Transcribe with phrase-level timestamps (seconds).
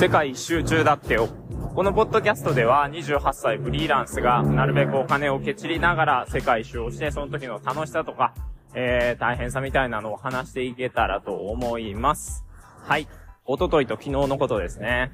[0.00, 1.28] 世界一周中だってよ。
[1.74, 8.32] このポッドキャストでは28歳フリーランスがなるべくお金をケチりながら世界一周をしてその時の楽しさとか、
[8.74, 12.46] えー、大変さみたいなのを話していけたらと思います。
[12.82, 13.08] はい。
[13.44, 15.12] おとといと昨日のことですね。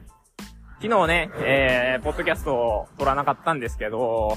[0.81, 4.37] 昨日ね、えー、ポッドキャストを撮らなかったんですけど、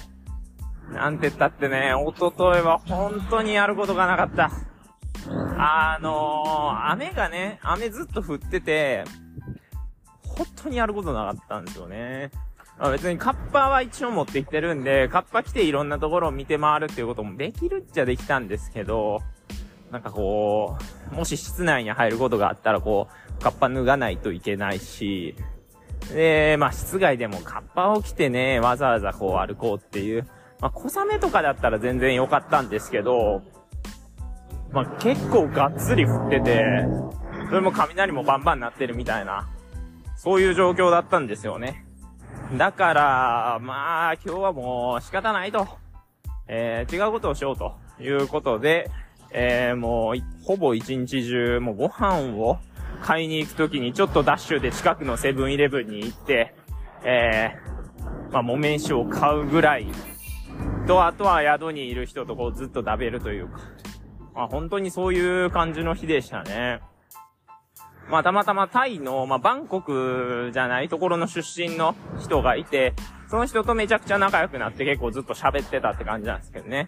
[0.92, 4.50] なんて言ったってね、おとといは本当にやることがなかった。
[5.60, 9.04] あのー、雨がね、雨ずっと降ってて、
[10.40, 12.32] 本当にやることなかったんですよね。
[12.78, 19.20] あ、別にカッパは一応持ってきてるんで、カッパ来ていろんなところを見て回るっていうこともできるっちゃできたんですけど、
[19.92, 20.78] なんかこ
[21.12, 25.36] う、もし室内に入ることがあったらこう、カッパ脱がないといけないし、
[26.14, 30.26] で、まあ室外でもカッパを着てね、わざわざこう歩こうっていう、
[30.62, 33.42] まあ小雨とかだったら全然良かったんですけど、
[34.72, 36.64] まあ結構がっつり降ってて、
[37.50, 39.50] それも雷もバンバン鳴ってるみたいな、
[40.20, 41.86] そういう状況だったんですよね。
[42.58, 45.66] だから、まあ、今日はもう仕方ないと。
[46.50, 48.92] えー、違うことをしようということで、
[49.32, 52.58] えー、もう、ほぼ一日中、もうご飯を
[53.02, 56.54] 買いに行くときにちょっとダッシュで近くのセブンイレブンに行って、
[57.06, 59.88] えー、まあ、木綿酒を買うぐらい、
[60.86, 63.60] と、あとは宿にいる人とこうずっと食べるというか、
[64.36, 66.82] まあ、本当にそういう感じの日でしたね。
[68.10, 72.94] まあ、たまたまタイの、まあ、バンコクじゃないところの出身の人がいて、
[73.30, 76.88] その人とめちゃくちゃ仲良くなって結構ずっと喋ってたって感じなんですけどね。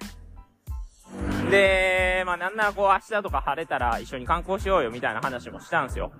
[1.51, 6.11] で、まあ、なんならこう明日とか晴れたら一緒に観光しようよみたいな話もしたんですよ。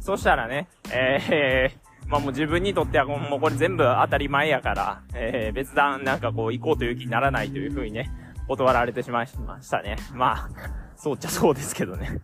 [0.00, 8.10] そしたらね、えー、 まあもう自分にとってはもうこれ全部当たり前やから、えー、別段なんかこう行こうという気にならないという風にね、
[8.46, 9.96] 断られてしまいましたね。
[10.12, 10.48] まあ、
[10.94, 12.20] そうっちゃそうですけどね。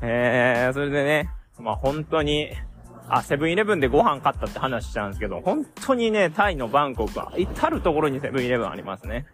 [0.00, 2.50] えー、それでね、まあ本当に、
[3.08, 9.26] あ、セブンイレブンでご飯買ったって話しちゃうんですけど、本当にね、タイのバンコクは、至るところにセブンイレブンありますね。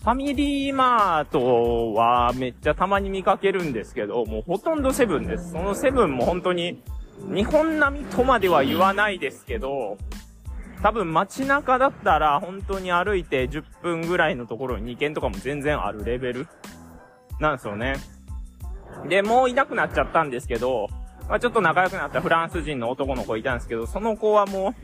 [0.00, 5.52] ファミリーマートはめっちゃたまに見かけるんですけど、もうほとんどセブンです。
[5.52, 6.82] そのセブンも本当に、
[7.26, 9.98] 日本並みとまでは言わないですけど、
[10.82, 16.46] 多分街中だったら本当に歩いて10分ぐらいのところに2軒とかも全然あるレベル
[17.40, 17.96] なんですよね。
[19.06, 20.88] で、もういなくなっちゃったんですけど、
[21.28, 24.74] まあ、ちょっと仲良くなったフランス人の男の子いたんですけど、その子はも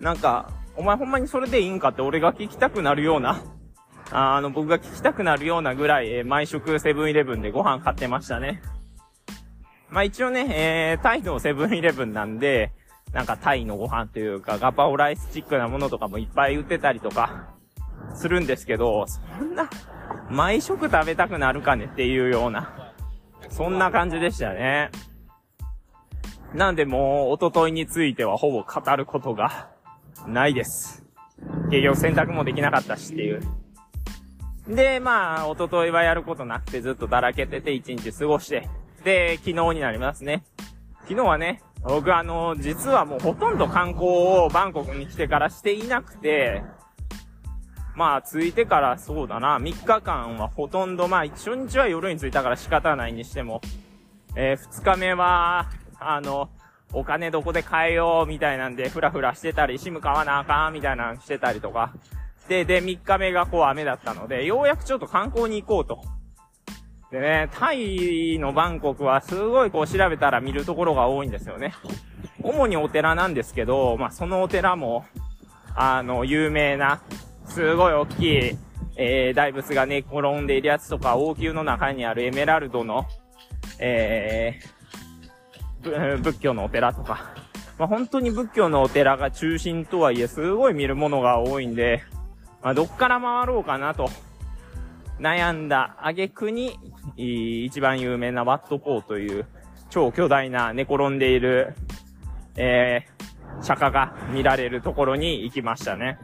[0.00, 3.42] う、なんか、お前ほんまにそれでいいんかって俺が聞きたくなるような、
[4.10, 8.62] あの、僕が聞きたくなるようなぐらい、えー、毎食セブンイレブンでご飯買ってましたね。
[9.88, 12.72] まあ一応ね、えー、タイのセブンイレブンなんで、
[13.12, 17.56] なんかタイのご飯というか、ガパオライスチックなものとかもいっぱい売ってたりとか、
[18.14, 19.68] するんですけど、そんな、
[20.30, 22.85] 毎食食べたくなるかねっていうような、
[23.48, 24.90] そんな感じでしたね。
[26.54, 29.68] なんでもう、おとといについてはほぼ語ることが
[30.26, 31.04] ないです。
[31.70, 33.42] 結局選択もできなかったしっていう。
[34.68, 38.68] で、まあ、おとといはやることなくてずっとだらけてて一日過ごして、
[39.04, 40.44] で、昨日になりますね。
[41.02, 46.62] 昨日はね、僕あの、実はもうほとんど観光をバンコクに来てからしていなくて、
[47.96, 53.62] まあ、着いてからそうだな、3日間はほとんど、まあ、初日は夜に着いたから仕方ないにしても、
[54.36, 56.50] えー、2日目は、あの、
[56.92, 61.94] お金どこで買えようみたいなんで、ふらふらしてたり、シム買わなあかんみたいなのしてたりとか。
[62.48, 66.02] で、で、3日目がこう雨だったので、ようやくちょっと観光に行こうと。
[67.10, 71.72] でね、タイのバンコクはすごいこう調べたら見るところが多いんですよね。
[72.42, 75.06] 主にお寺なんですけど、まあそのお寺も、
[75.74, 77.00] あの、有名な、
[77.56, 78.58] すごい大きい、
[78.98, 83.06] えー、大仏が寝転んでいるやつとか、王宮の中にあるエメラルドの、
[83.78, 87.34] えー、仏教のお寺とか、
[87.78, 92.02] まあ、本当に仏教のお寺が中心とはいえ、すごい見るものが多いんで、
[92.62, 94.10] まあ、どっから回ろうかなと、
[95.18, 96.78] 悩んだ挙句に、
[97.16, 99.46] 一番有名なワットポーという
[99.88, 101.74] 超巨大な寝転んでいる、
[102.56, 106.18] えー、釈迦が見られるところに行きましたね。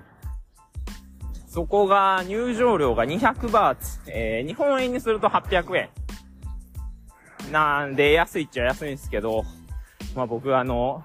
[1.52, 4.00] そこが入場料が200バーツ。
[4.06, 5.90] えー、日本円にすると800円。
[7.52, 9.44] なんで、安いっちゃ安いんですけど、
[10.16, 11.04] まあ僕あの、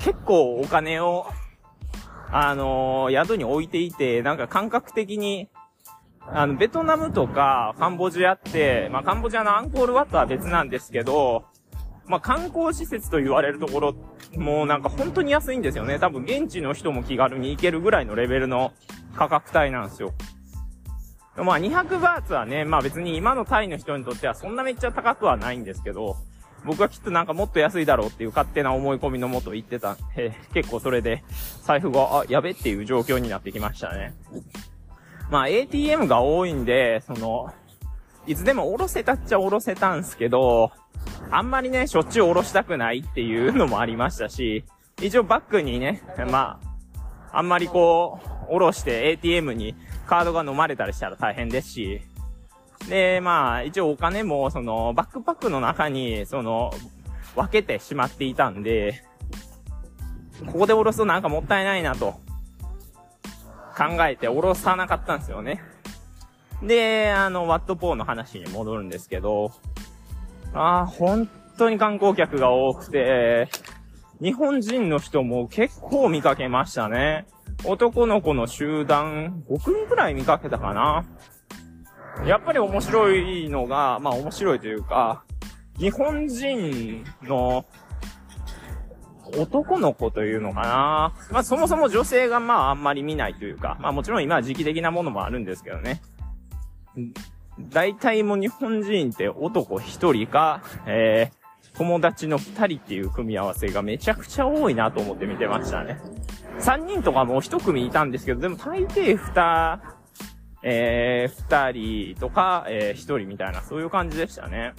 [0.00, 1.28] 結構お金を、
[2.32, 5.48] あのー、宿に置いていて、なんか感覚的に、
[6.26, 11.44] あの、ベトナムとかカンボジアって、まあカンボジアのアンコールワットは別なんですけど、
[12.06, 13.94] まあ観光施設と言われるところ、
[14.36, 15.98] もうなんか本当に安いんですよね。
[15.98, 18.72] 多分現地の人も気軽に行けるぐらいのレベルの
[19.14, 20.12] 価格帯なんですよ。
[21.36, 26.16] まあ200バーツはね、まあ別に今のタイの人にとってはそんなめっちゃ高くはないんですけど、
[26.64, 29.96] 僕はきっとなんかもっと安いだろうっていう勝手な思い込みのもと言ってた。
[30.16, 31.22] えー、結構それで、
[31.62, 34.14] 財布が、あ、やべっていう状況になってきましたね。
[35.30, 37.52] まあ ATM が多いんで、その、
[38.26, 40.72] いつでも下ろせたっちゃ下ろせたんすけど、
[41.30, 44.64] あんまりね、しょっちゅう下ろしたくないっていうのもありましたし、
[45.02, 46.58] 一応バッグにね、ま
[47.32, 49.74] あ、あんまりこう、下ろして ATM に
[50.06, 52.00] カードが飲まれたりしたら大変ですし、
[52.88, 56.72] で、まあ、一応お金も、その、バックパックの中に、その、
[57.34, 59.02] 分けてしまっていたんで、
[60.46, 62.20] ここで下ろすとなんかもったいないなと、
[63.76, 65.62] 考えて下ろさなかったんですよね。
[66.62, 69.52] で、あの、ワットポーの話に戻るんですけど、
[70.52, 71.28] ああ、本
[71.58, 73.48] 当に観光客が多くて、
[74.20, 77.26] 日本人の人も結構見かけましたね。
[77.64, 81.04] 男の子の集団、5組くらい見かけたかな。
[82.26, 85.24] やっぱり面白いのが、まあ面白いというか、
[85.78, 87.64] 日本人の
[89.36, 91.12] 男の子というのかな。
[91.30, 96.00] まあそもそも女性がまああんまり見ないというか、まあもちろん今は時期的なものもあるんですけどね。
[97.58, 105.98] 大体もう日本人って男一人か、えー、友達の二人っていう組み合わせがめちゃくちゃ多いなと思って見てましたね。
[106.58, 109.80] 三人とかもう一組いたんですけど、でも大抵二、
[110.62, 111.42] えー、
[111.72, 111.72] 二
[112.14, 114.74] 人とか、えー、一人みたいな、そういう感じでしたね。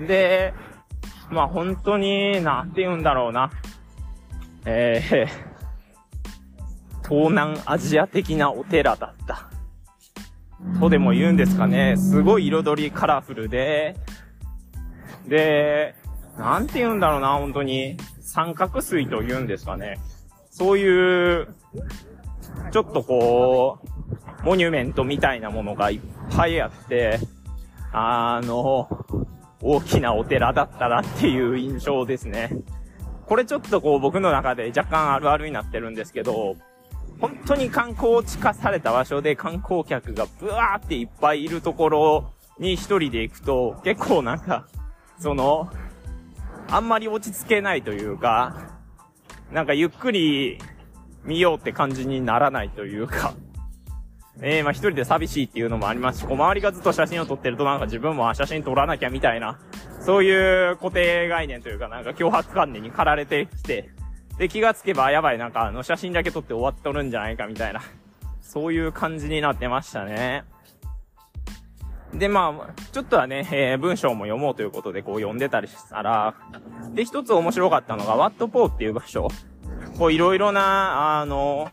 [0.00, 0.54] で、
[1.30, 3.50] まあ本当に、なんて言うんだろうな。
[4.66, 5.53] えー、
[7.08, 9.48] 東南アジア的なお寺だった。
[10.80, 11.96] とでも言うんですかね。
[11.96, 13.96] すごい彩りカラフルで、
[15.26, 15.94] で、
[16.38, 17.96] なんて言うんだろうな、本当に。
[18.20, 19.98] 三角錐と言うんですかね。
[20.50, 21.48] そういう、
[22.72, 23.78] ちょっとこ
[24.42, 26.00] う、モニュメントみたいなものがいっ
[26.34, 27.20] ぱいあって、
[27.92, 28.88] あの、
[29.62, 32.50] 大きなお寺だったなっていう印象ですね。
[33.26, 36.56] これちょっとこう僕の中で若干あるあるになってるんですけど、
[37.20, 44.66] 本当に観光地化された場所で観光客がブワーっていっぱいいるところに一人で行くと、結構なんか、
[45.18, 45.70] その、
[46.68, 48.78] あんまり落ち着けないというか、
[49.52, 50.58] なんかゆっくり
[51.24, 53.34] 見ようって感じにならないというか、
[54.40, 59.58] ええー、まあ一人で寂しいっていうのもありますし、小回りがずっと写真を撮ってるとなんか自分も写真撮らなきゃみたいな、
[60.00, 63.90] そういう固定概念というかなんか脅迫観念に駆られてきて、
[64.38, 67.82] で、気がつけばやばいなんかあの写真だけ撮って終わっとるんじゃないかみたいな、
[68.40, 70.44] そういう感じになってましたね。
[72.12, 76.34] で、まあ、ちょっとはね、えー、文章も読もうということでこう読んでたりしたら、
[76.92, 79.28] で、一つ面白かったのが、ワットポーっていう場所。
[79.98, 81.70] こういろいろな、あの、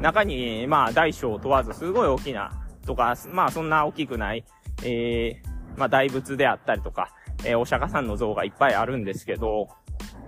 [0.00, 2.52] 中に、まあ、大小問わず、すごい大きな、
[2.86, 4.44] とか、まあ、そんな大きくない、
[4.82, 7.10] えー、まあ、大仏であったりとか、
[7.44, 9.68] えー、お釈迦さんの像がいっぱいあるんですけど、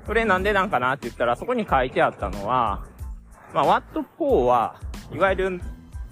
[0.07, 2.85] それなんでなんかなって言ったら、そこに書いてあったのは、
[3.55, 4.77] まあ、ワットポーは、
[5.13, 5.61] いわゆる、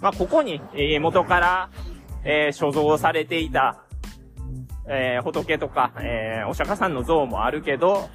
[0.01, 1.71] まあ、ここに、えー、元から、
[2.25, 3.85] えー、所蔵されていた、
[4.89, 8.09] えー、仏とか、えー、お釈迦さんの像もあるけど、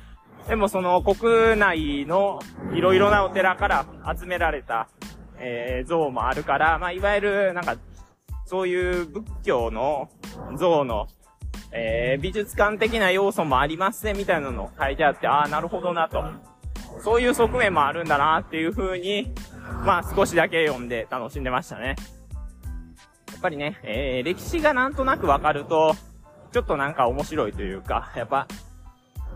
[0.48, 2.40] でもその国内の
[2.74, 3.86] いろいろなお寺から
[4.18, 4.90] 集められた、
[5.40, 7.78] えー、像もあるから、まあ、いわゆる、なんか、
[8.46, 10.10] そういう仏教の
[10.58, 11.08] 像の、
[11.78, 16.24] えー、美術館的な要素もありますね、みたいなの書いてあって、ああ、なるほどなと。
[17.04, 19.34] そういう側面もあるんだな、っていう風に、
[19.86, 21.98] まあ、少しだけ読んで楽しんでましたね。
[23.34, 25.96] やっぱりね、えー、歴史がなんとなくわかると、
[26.54, 28.48] ちょっとなんか面白いというか、やっぱ、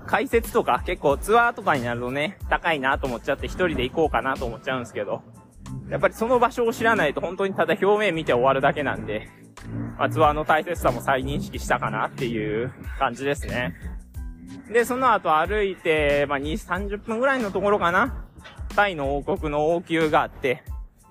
[0.06, 5.24] 解説とか結構ツアーとかになるとね、高いなと思っちゃって一人で行こうかなと思っちゃうんですけど、
[5.90, 9.28] やっぱりその場所を知らないと本当にただ表面見て終わるだけなんで、
[10.06, 13.76] あ、ツアーの大切さも再認識したかなっていう感じですね。
[14.72, 18.26] で、その後歩いて、まあ、2、30分ぐらいのところかな。
[18.76, 20.64] タイの王国の王宮があって、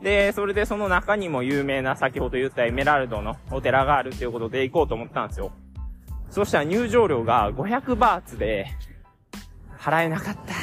[0.03, 5.53] で、それでその中にも有名な先ほど言ったエメラルドのお寺があるっていうことで行こうと思ったんですよ。
[6.31, 8.69] そしたら入場料が500バーツで、
[9.79, 10.55] 払えなかった。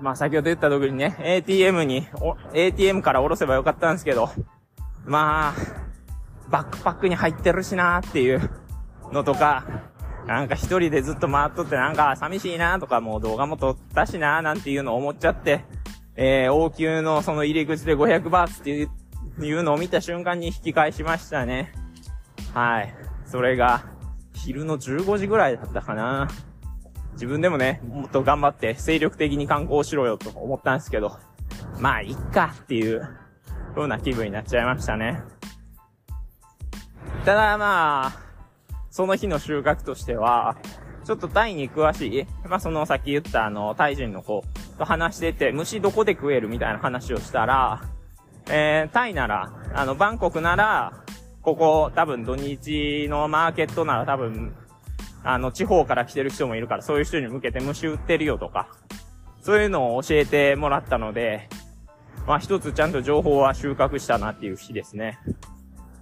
[0.00, 2.06] まあ先ほど言った通りにね、ATM に、
[2.52, 4.30] ATM から下ろせばよかったんですけど、
[5.06, 5.54] まあ、
[6.50, 8.50] バックパックに入ってるしなーっていう
[9.12, 9.64] のとか、
[10.26, 15.64] なんか一人でずっと回っとってなんか寂しいなーとかもう動画も撮ったしなーなんていうのを思っちゃって、
[16.16, 21.72] えー、王宮のその入り口で500バーツっていうのを見た瞬間に引き返しましたね。
[22.54, 22.94] はい。
[23.26, 23.84] それが、
[24.32, 26.28] 昼の15時ぐらいだったかな。
[27.14, 31.18] 自分でもね、もっと頑張って精力的に観光しろよと思ったんですけど、
[31.78, 33.08] まあ、いっかっていう
[33.80, 35.22] ような気分になっちゃいましたね。
[37.24, 38.12] ただまあ、
[38.90, 40.56] その日の収穫としては、
[41.04, 44.44] ちょっとタイに詳しい、まあそのさっき言ったあの、タイ人の子
[44.78, 47.82] と話してて、虫どこで食えるみたいな話をしたら、
[48.48, 50.92] えー、タイなら、あの、バンコクなら、
[51.42, 54.54] ここ多分土日のマーケットなら多分、
[55.22, 58.68] あの、地方から来てる人もいるから、そういう人に向けて虫売ってるよとか、
[59.42, 61.48] そういうのを教えてもらったので、
[62.26, 65.18] まあ一つちゃんと情報は収穫したなっていう日ですね。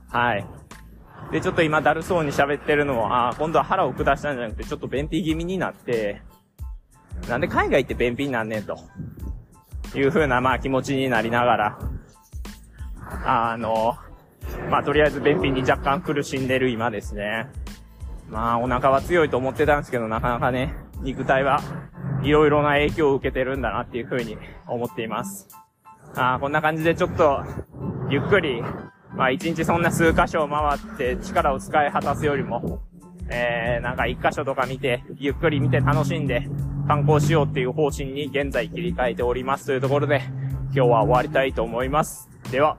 [0.09, 0.47] はい。
[1.31, 6.23] で、ちょっと今だるそうに喋ってるのは、ああ今度は腹を下したんじゃなくて、ちょっと便秘気味になって、
[7.29, 8.79] なんで海外行って便秘になんねんと、
[9.95, 11.79] いう風なまあ気持ちになりながら、
[13.25, 13.97] あの、
[14.71, 17.49] まあとりあえず便秘に若干苦しんでる今ですね。
[18.29, 21.61] まあお腹は強いと思ってたんですけど、なかなかね、肉体は
[22.23, 25.49] いろいろな影響を受けてるんだなっていう風に思っています。
[26.15, 27.43] あこんな感じでちょっと、
[28.11, 28.63] ゆっくり、
[29.15, 32.81] まあ一日そんな数箇所を回って力を使い果たすよりも、
[33.29, 36.49] えー、なんか一箇所とか見て、ゆっくり見て楽しんで
[36.87, 40.23] 観光しようっていう方針に現在切り替えておりますというところで、
[40.67, 42.29] 今日は終わりたいと思います。
[42.51, 42.77] では。